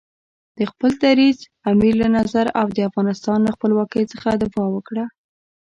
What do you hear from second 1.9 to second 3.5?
له نظر او د افغانستان